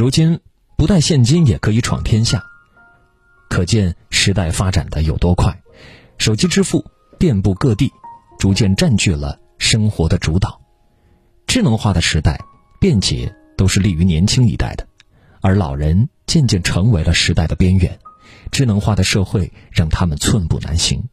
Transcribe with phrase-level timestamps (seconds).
[0.00, 0.40] 如今
[0.78, 2.42] 不带现金也可以闯天下，
[3.50, 5.60] 可见时代发展的有多快。
[6.16, 6.82] 手机支付
[7.18, 7.92] 遍布各地，
[8.38, 10.58] 逐渐占据了生活的主导。
[11.46, 12.40] 智能化的时代，
[12.80, 14.88] 便捷都是利于年轻一代的，
[15.42, 17.98] 而老人渐渐成为了时代的边缘。
[18.50, 21.10] 智能化的社会让他们寸步难行。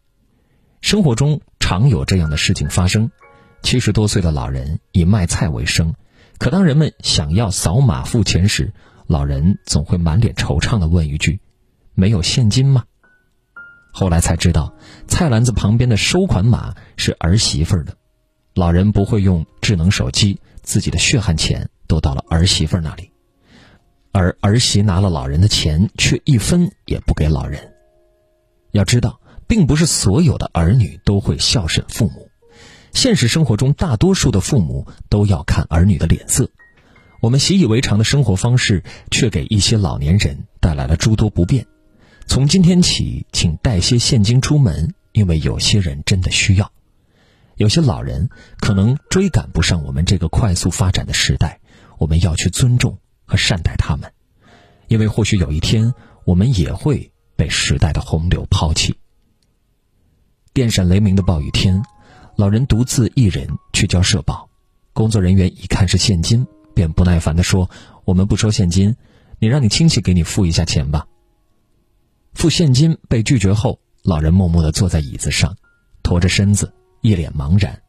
[0.79, 3.11] 生活中常有这样的事情发生：
[3.63, 5.93] 七十多岁的老人以卖菜为生，
[6.37, 8.73] 可当人们想要扫码付钱时，
[9.07, 11.39] 老人总会满脸惆怅地问一句
[11.95, 12.85] ：“没有现金吗？”
[13.91, 14.75] 后来才知道，
[15.07, 17.97] 菜篮子旁边的收款码是儿媳妇儿的。
[18.53, 23.11] 老人不会用智能手机，自己的血汗钱都到了儿媳妇儿那里，
[24.11, 27.73] 而儿媳拿了老人的钱，却一分也不给老人。
[28.71, 32.26] 要知道，并不是所有的儿女都会孝顺父母，
[32.93, 36.49] 现实生活中大多数的父母都要看儿女的脸色。
[37.21, 41.65] 我们习以为常的生活方式，却给一些老年人带来了诸多不便。
[42.27, 46.71] 从今天起，请带些现金出门，因为有些人真的需要。
[47.55, 51.59] 有些老人可能追赶不上我们这个快速发展的时代，
[51.97, 54.11] 我们要去尊重和善待他们，
[54.87, 55.93] 因为或许有一天
[56.23, 58.95] 我们也会被时代的洪流抛弃。
[60.53, 61.81] 电闪雷鸣的暴雨天，
[62.37, 64.47] 老人独自一人去交社保，
[64.93, 67.67] 工作人员一看是现金，便不耐烦地说
[68.05, 68.95] ：“我们不收现金，
[69.39, 71.07] 你让你亲戚给你付一下钱吧。”
[72.35, 75.57] 付现金被拒绝后，老人默默地坐在椅子上，
[76.03, 76.71] 驼着身子。
[77.01, 77.81] 一脸茫然，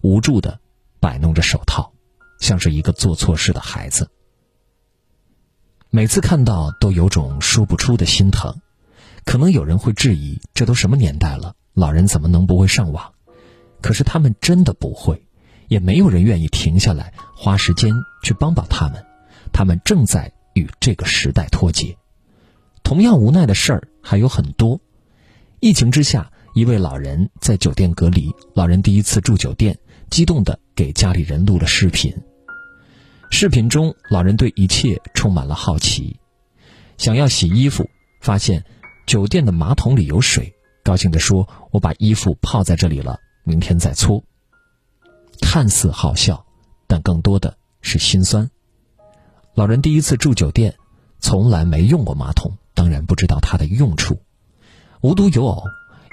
[0.00, 0.58] 无助的
[0.98, 1.92] 摆弄着手套，
[2.38, 4.10] 像是一个做错事的孩子。
[5.90, 8.62] 每次看到，都有种说不出的心疼。
[9.26, 13.12] 可能有人会质疑：这都什么年代了，老人怎么能不会上网？
[13.82, 15.24] 可是他们真的不会，
[15.68, 19.04] 也没有人愿意停下来花时间去帮帮他们。
[19.52, 21.96] 他们正在与这个时代脱节。
[22.82, 24.80] 同样无奈的事儿还有很多。
[25.60, 26.30] 疫情之下。
[26.52, 29.78] 一位老人在酒店隔离，老人第一次住酒店，
[30.10, 32.12] 激动地给家里人录了视频。
[33.30, 36.18] 视频中，老人对一切充满了好奇，
[36.98, 37.88] 想要洗衣服，
[38.20, 38.64] 发现
[39.06, 44.24] 酒店的马桶里有水，高兴地说：“我把衣服泡在这里了，明天再搓。”
[45.40, 46.44] 看似好笑，
[46.86, 48.50] 但更多的是心酸。
[49.54, 50.74] 老人第一次住酒店，
[51.18, 54.20] 从来没用过马桶，当然不知道它的用处。
[55.00, 55.64] 无独有偶。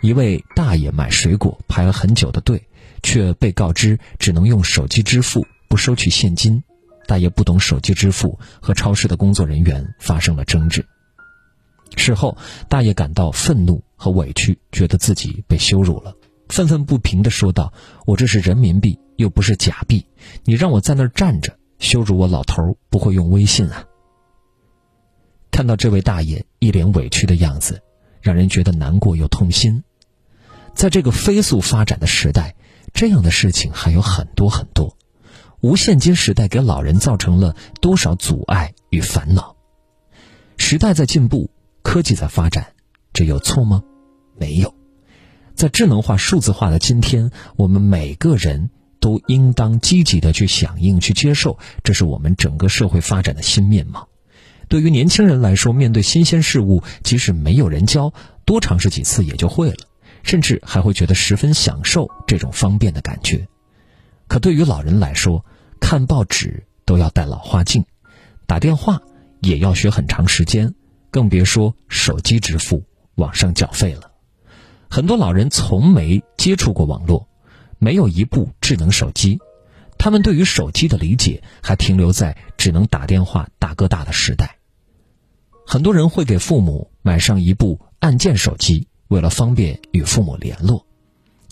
[0.01, 2.67] 一位大爷买水果排了很久的队，
[3.01, 6.63] 却被告知只能用手机支付，不收取现金。
[7.07, 10.85] 大爷不懂手机支付，和超市的工作人员发生了争执。
[11.95, 12.37] 事后，
[12.69, 16.15] 大爷感到愤怒和委屈，觉得自己被羞辱了，
[16.49, 17.73] 愤愤不平地说道
[18.05, 20.05] ：“我这是人民币，又不是假币，
[20.43, 23.85] 你让我在那儿站着，羞辱我老头不会用微信啊！”
[25.51, 27.81] 看到这位大爷一脸委屈的样子，
[28.21, 29.83] 让人觉得难过又痛心。
[30.73, 32.55] 在这个飞速发展的时代，
[32.93, 34.95] 这样的事情还有很多很多。
[35.61, 39.55] 无现金时代给老人造成了多少阻碍与烦恼？
[40.57, 41.49] 时代在进步，
[41.81, 42.73] 科技在发展，
[43.11, 43.83] 这有错吗？
[44.37, 44.76] 没有。
[45.57, 48.69] 在智能化、数字化的今天，我们每个人
[48.99, 54.07] 都应当积极的去响应、去接受，这是我们整个社会发展的新面貌。
[54.69, 58.13] 对于年轻人来说，面对新鲜事物，即使没有人教，
[58.45, 59.77] 多尝试几次也就会了。
[60.21, 63.47] 甚至还会觉得十分享受这种方便的感觉，
[64.27, 65.43] 可对于老人来说，
[65.79, 67.83] 看报纸都要戴老花镜，
[68.45, 69.01] 打电话
[69.39, 70.75] 也要学很长时间，
[71.09, 72.83] 更别说手机支付、
[73.15, 74.11] 网上缴费了。
[74.89, 77.27] 很多老人从没接触过网络，
[77.79, 79.39] 没有一部智能手机，
[79.97, 84.57] 他们对于手机的理解还停留在只能打电话大哥大的时代。
[85.65, 88.87] 很多人会给父母买上一部按键手机。
[89.09, 90.85] 为了方便与父母联络，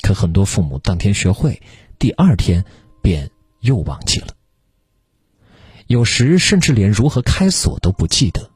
[0.02, 1.62] 可很多父母当天学会，
[1.98, 2.66] 第二天
[3.02, 3.32] 便
[3.62, 4.28] 又忘记了。
[5.88, 8.52] 有时甚至连如何开锁都不记得。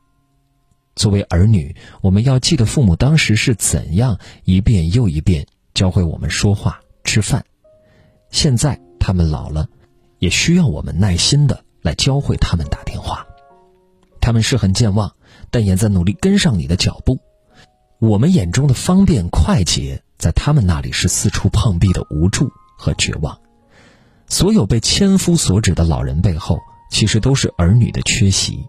[0.99, 7.45] 作为儿女，我们要记得父母当时是怎样一遍又一遍教会我们说话、吃饭。
[8.31, 9.69] 现在他们老了，
[10.17, 13.25] 也需要我们耐心的来教会他们打电话。
[14.19, 15.15] 他们是很健忘，
[15.49, 17.17] 但也在努力跟上你的脚步。
[17.99, 23.39] 我们眼中的方便快捷，在他们那里是四处碰壁的无助和绝望。
[24.27, 26.59] 所有被千夫所指的老人背后，
[26.91, 28.65] 其实都是儿女的缺席。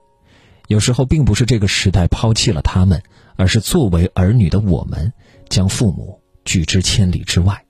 [0.71, 3.03] 有时候，并不是这个时代抛弃了他们，
[3.35, 5.13] 而是作为儿女的我们，
[5.49, 7.65] 将父母拒之千里之外。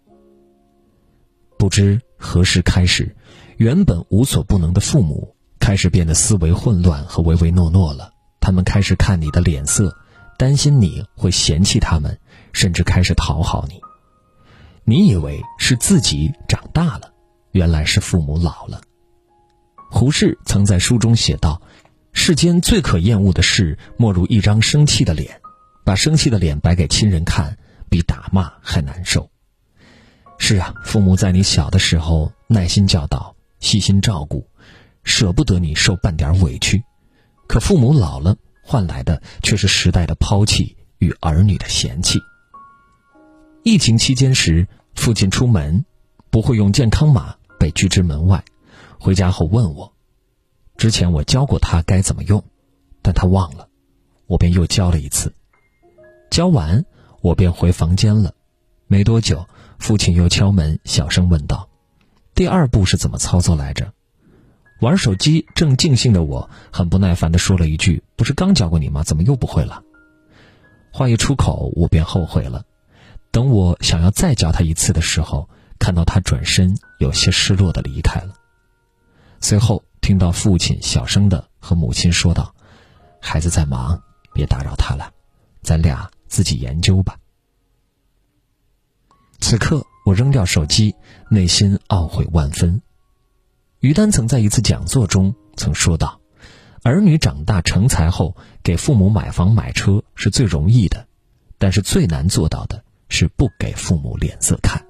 [1.59, 3.17] 不知何时开始，
[3.57, 5.75] 原本无所不能的父母开。
[5.77, 8.13] 始变得思维混乱和唯唯诺诺了。
[8.39, 9.97] 他们开始看你的脸色，
[10.37, 12.19] 担心你会嫌弃他们，
[12.53, 13.81] 甚至开始讨好你。
[14.85, 17.15] 你以为是自己长大了，
[17.53, 18.83] 原来是父母老了。
[19.91, 21.63] 胡适曾在书中写道
[22.23, 25.41] ：“世间最可厌恶的事，莫如一张生气的脸。
[25.87, 27.57] 把生气的脸摆给亲人看，
[27.89, 29.31] 比打骂还难受。”
[30.37, 34.47] 是啊，父母在你小的时候耐心教导、细心照顾，
[35.03, 36.85] 舍不得你受半点委屈。
[37.49, 42.21] 可父母老了，换来的却是时代的抛弃与儿女的嫌弃。
[43.63, 45.87] 疫情期间时，父亲出门
[46.29, 48.45] 不会用健康码，被拒之门外。
[48.99, 49.95] 回家后问我，
[50.81, 52.43] 之前我教过他该怎么用，
[53.03, 53.69] 但他忘了，
[54.27, 55.35] 我便又教了一次。
[56.31, 56.87] 教完，
[57.21, 58.33] 我便回房间了。
[58.87, 59.47] 没多久。
[59.79, 61.69] 父亲又敲门，小声问道
[62.35, 63.93] ：“第二步是怎么操作来着？”
[64.81, 69.03] 玩手机正尽兴的我，很不耐烦地说了一句：“不是刚教过你吗？
[69.03, 69.83] 怎么又不会了？”
[70.93, 72.65] 话一出口，我便后悔了。
[73.31, 78.33] 等我想要再教他一次的时候，看到他转身，有些失落地离开了。
[79.41, 82.53] 随后听到父亲小声地和母亲说道
[83.23, 84.03] ：“孩子在忙，
[84.35, 85.13] 别打扰他了，
[85.63, 87.17] 咱俩自己研究吧。”
[89.39, 90.97] 此刻，我扔掉手机，
[91.31, 92.83] 内心懊悔万分。
[93.79, 96.21] 于丹曾在一次讲座中曾说道
[96.83, 101.07] ：“儿女长大成才后，给父母买房买车是最容易的，
[101.57, 104.85] 但是最难做到的是不给父母脸色看。”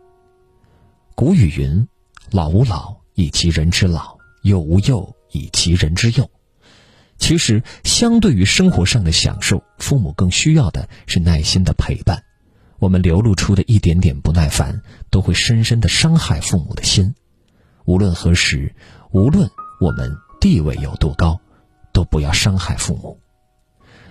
[1.15, 1.87] 古语云
[2.33, 6.31] ：“老吾老以及人之老，幼吾幼以及人之幼。”
[7.19, 12.25] 其实，相对于生活上的享受，父母更需要的是耐心的陪伴。
[12.79, 17.15] 我们流露出的一点点不耐烦，都会深深的伤害父母的心。
[17.85, 18.75] 无论何时，
[19.13, 19.51] 无论
[19.83, 21.39] 我们地位有多高，
[21.93, 23.21] 都不要伤害父母。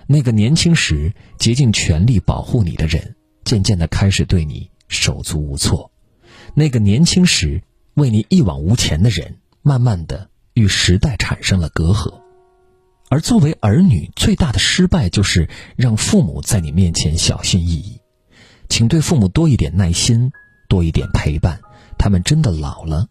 [0.06, 5.90] 那个年轻时竭尽全力保护你的人，渐渐的开始对你手足无措；
[6.54, 7.62] 那个年轻时
[7.94, 12.20] 为你一往无前的人，慢慢的与时代产生了隔阂。
[13.08, 18.00] 而作为儿女，最大的失败就是让父母在你面前小心翼翼。
[18.68, 20.30] 请对父母多一点耐心，
[20.68, 21.60] 多一点陪伴。
[21.98, 23.08] 他们真的老了，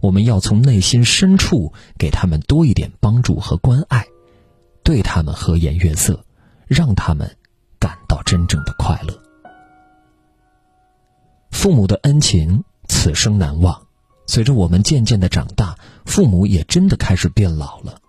[0.00, 4.06] 我们要从内心深处给他们多一点帮助和关爱，
[4.82, 6.24] 对他们和颜悦色，
[6.66, 7.36] 让他们
[7.78, 9.22] 感到真正的快乐。
[11.50, 13.83] 父母的恩情，此生难忘。
[14.26, 18.00] 随着我们渐渐的长大，父母也真的开始变老了。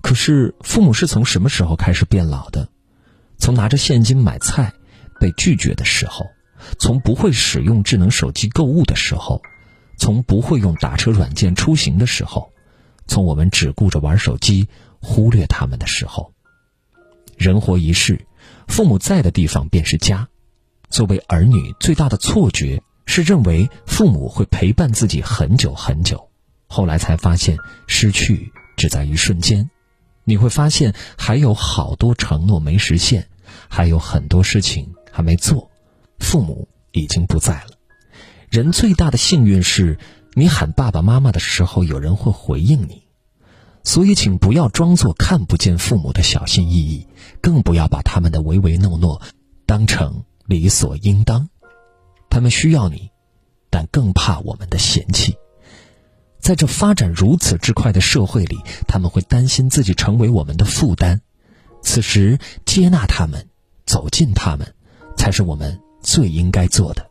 [0.00, 2.68] 可是，父母是从什么时候开始变老的？
[3.38, 4.72] 从拿着现金买菜。
[5.20, 6.24] 被拒绝的时候，
[6.78, 9.42] 从不会使用智能手机购物的时候，
[9.98, 12.50] 从不会用打车软件出行的时候，
[13.06, 14.66] 从我们只顾着玩手机，
[14.98, 16.32] 忽略他们的时候。
[17.36, 18.26] 人活一世，
[18.66, 20.26] 父母在的地方便是家。
[20.88, 26.30] 作为儿女，最大的错觉是认为父母会陪伴自己很久很久，
[26.66, 29.68] 后来才发现失去只在一瞬间。
[30.24, 33.28] 你会发现还有好多承诺没实现，
[33.68, 34.94] 还有很多事情。
[35.12, 35.68] 还没做，
[36.20, 37.70] 父母已经不在了。
[38.48, 39.98] 人最大的幸运是，
[40.34, 43.02] 你喊爸爸妈妈的时候，有人会回应你。
[43.82, 47.08] 所以，请不要装作看不见父母的小心翼翼，
[47.40, 49.20] 更不要把他们的唯唯诺诺
[49.66, 51.48] 当成理所应当。
[52.30, 53.10] 他们需要你，
[53.68, 55.36] 但更怕我们的嫌弃。
[56.38, 58.56] 在这发展如此之快的社会里，
[58.88, 61.20] 他们会担心自己成为我们的负担。
[61.82, 63.48] 此时，接纳他们，
[63.84, 64.74] 走进他们。
[65.16, 67.09] 才是我们最应该做的。